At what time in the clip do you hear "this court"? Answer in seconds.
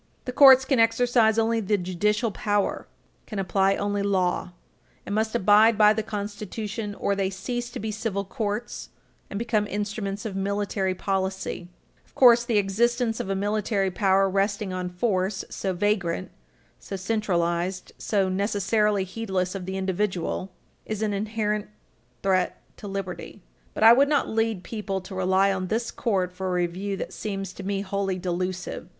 25.67-26.33